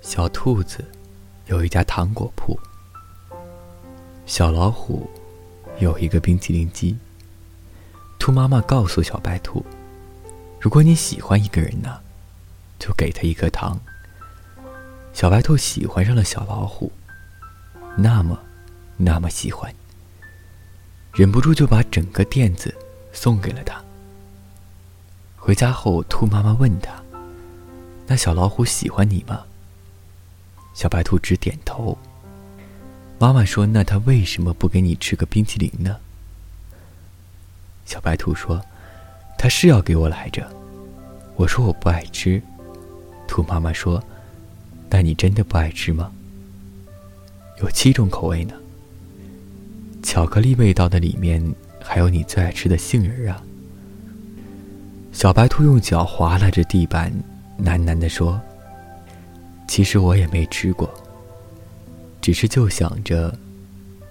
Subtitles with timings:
[0.00, 0.84] 小兔子
[1.46, 2.58] 有一家糖果铺，
[4.26, 5.10] 小老虎
[5.80, 6.96] 有一个冰淇淋机。
[8.18, 9.64] 兔妈妈告诉小白兔
[10.60, 12.00] ：“如果你喜欢一个人呢，
[12.78, 13.78] 就给他一颗糖。”
[15.12, 16.92] 小白兔喜欢上了小老虎，
[17.96, 18.38] 那么，
[18.96, 19.72] 那么喜欢，
[21.12, 22.74] 忍不住就把整个垫子
[23.12, 23.82] 送给了他。
[25.36, 26.92] 回家后，兔妈妈问他
[28.06, 29.44] ：“那小老虎喜欢你吗？”
[30.74, 31.96] 小白兔只点头。
[33.18, 35.96] 妈妈说：“那他为什么不给你吃个冰淇淋呢？”
[37.84, 38.62] 小白兔说
[39.36, 40.48] ：“他是要给我来着。”
[41.34, 42.40] 我说：“我不爱吃。”
[43.26, 44.02] 兔妈妈说
[44.88, 46.12] ：“那你真的不爱吃吗？”
[47.60, 48.54] 有七种口味呢。
[50.00, 51.42] 巧克力味道的里面
[51.82, 53.42] 还有你最爱吃的杏仁啊。
[55.12, 57.12] 小白兔用脚划拉着地板，
[57.60, 58.40] 喃喃地说。
[59.68, 60.88] 其实我也没吃过，
[62.20, 63.32] 只是就想着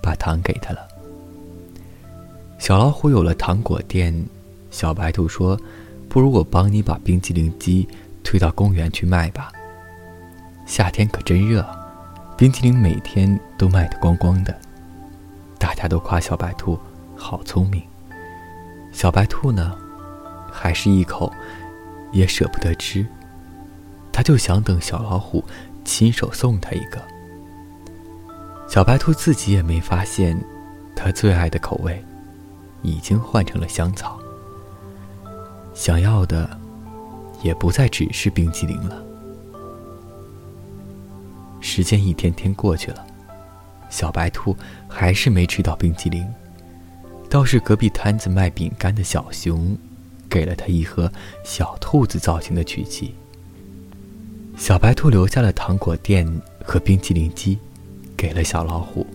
[0.00, 0.86] 把糖给他了。
[2.58, 4.14] 小老虎有了糖果店，
[4.70, 5.58] 小白兔说
[6.08, 7.88] ：“不如我帮你把冰淇淋机
[8.22, 9.50] 推到公园去卖吧。
[10.66, 11.66] 夏天可真热，
[12.36, 14.54] 冰淇淋每天都卖得光光的。
[15.58, 16.78] 大家都夸小白兔
[17.16, 17.82] 好聪明。
[18.92, 19.74] 小白兔呢，
[20.52, 21.32] 还是一口
[22.12, 23.04] 也舍不得吃。”
[24.16, 25.44] 他就想等小老虎
[25.84, 26.98] 亲手送他一个。
[28.66, 30.42] 小白兔自己也没发现，
[30.96, 32.02] 他最爱的口味
[32.80, 34.18] 已经换成了香草。
[35.74, 36.48] 想要的
[37.42, 39.04] 也不再只是冰淇淋了。
[41.60, 43.06] 时间一天天过去了，
[43.90, 44.56] 小白兔
[44.88, 46.26] 还是没吃到冰淇淋，
[47.28, 49.76] 倒是隔壁摊子卖饼干的小熊，
[50.26, 51.12] 给了他一盒
[51.44, 53.14] 小兔子造型的曲奇。
[54.56, 56.26] 小白兔留下了糖果店
[56.64, 57.58] 和冰淇淋机，
[58.16, 59.06] 给了小老虎，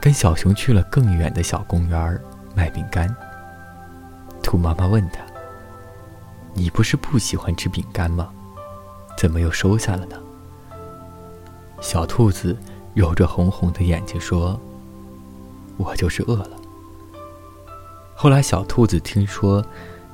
[0.00, 2.20] 跟小熊去了更远的小公园
[2.54, 3.14] 卖饼干。
[4.42, 5.20] 兔妈妈问他
[6.52, 8.28] ：“你不是不喜欢吃饼干吗？
[9.16, 10.16] 怎么又收下了呢？”
[11.80, 12.56] 小兔子
[12.92, 14.60] 揉着红红的眼睛说
[15.78, 16.50] ：“我就是饿了。”
[18.16, 19.64] 后来，小兔子听说，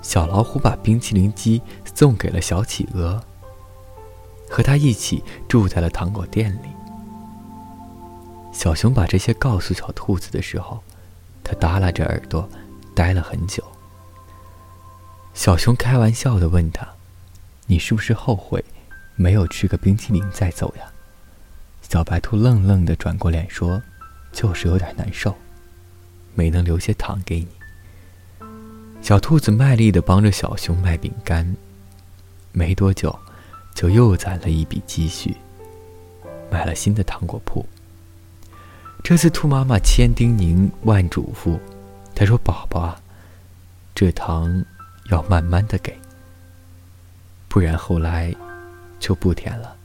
[0.03, 1.62] 小老虎把冰淇淋机
[1.95, 3.19] 送给了小企鹅。
[4.53, 6.69] 和他一起住在了糖果店里。
[8.53, 10.79] 小熊把这些告诉小兔子的时候，
[11.43, 12.47] 他耷拉着耳朵，
[12.95, 13.65] 呆了很久。
[15.33, 16.87] 小熊开玩笑的问他
[17.67, 18.62] ：“你是不是后悔
[19.17, 20.85] 没有吃个冰淇淋再走呀？”
[21.81, 23.83] 小白兔愣愣的转过脸说
[24.33, 25.35] ：“就是有点难受，
[26.35, 27.49] 没能留些糖给你。”
[29.01, 31.57] 小兔子卖力的帮着小熊卖饼干，
[32.53, 33.19] 没多久。
[33.75, 35.37] 就又攒了一笔积蓄，
[36.50, 37.66] 买了新的糖果铺。
[39.03, 41.59] 这次兔妈妈千叮咛万嘱咐，
[42.15, 43.00] 她说：“宝宝啊，
[43.94, 44.65] 这糖
[45.11, 45.99] 要慢慢的给，
[47.49, 48.34] 不然后来
[49.00, 49.77] 就不甜了。”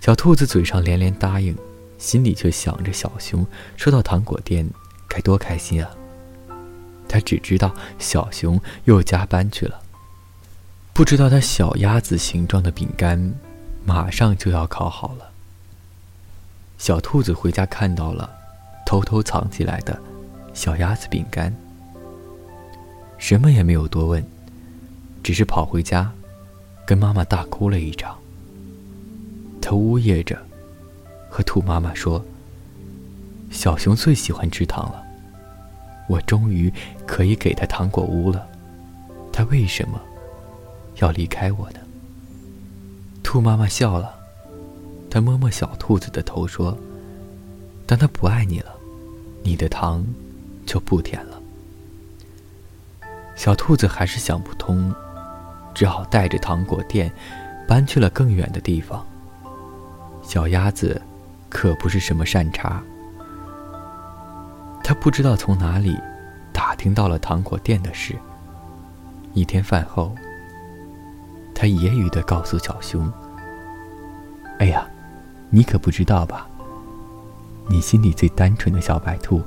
[0.00, 1.56] 小兔子嘴上连连答应，
[1.96, 3.46] 心里却想着小熊
[3.76, 4.68] 收到糖果店
[5.08, 5.90] 该多开心啊。
[7.08, 9.79] 他只知道小熊又加班去了。
[11.00, 13.32] 不知道他小鸭子形状的饼干，
[13.86, 15.30] 马上就要烤好了。
[16.76, 18.28] 小兔子回家看到了，
[18.84, 19.98] 偷偷藏起来的
[20.52, 21.56] 小鸭子饼干，
[23.16, 24.22] 什么也没有多问，
[25.22, 26.12] 只是跑回家，
[26.84, 28.14] 跟妈妈大哭了一场。
[29.58, 30.38] 他呜咽着，
[31.30, 32.22] 和兔妈妈说
[33.50, 35.02] ：“小熊最喜欢吃糖了，
[36.10, 36.70] 我终于
[37.06, 38.46] 可以给他糖果屋了，
[39.32, 39.98] 他为什么？”
[40.96, 41.80] 要离开我的。
[43.22, 44.14] 兔妈妈笑了，
[45.08, 46.76] 她摸摸小兔子的头说
[47.86, 48.74] ：“当他不爱你了，
[49.42, 50.04] 你的糖
[50.66, 51.40] 就不甜了。”
[53.36, 54.92] 小兔子还是想不通，
[55.74, 57.10] 只好带着糖果店
[57.68, 59.06] 搬去了更远的地方。
[60.22, 61.00] 小鸭子
[61.48, 62.82] 可不是什么善茬，
[64.82, 65.96] 他不知道从哪里
[66.52, 68.16] 打听到了糖果店的事。
[69.34, 70.14] 一天饭后。
[71.60, 73.12] 他揶揄的告诉小熊
[74.60, 74.88] ：“哎呀，
[75.50, 76.48] 你可不知道吧？
[77.68, 79.42] 你心里最单纯的小白兔，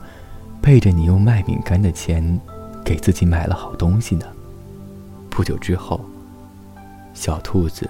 [0.61, 2.39] 背着你用卖饼干的钱，
[2.85, 4.27] 给自己买了好东西呢。
[5.27, 5.99] 不久之后，
[7.15, 7.89] 小兔子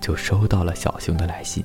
[0.00, 1.64] 就收到了小熊的来信。”